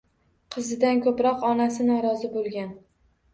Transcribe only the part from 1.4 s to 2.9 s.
onasi norozi bo‘lgan.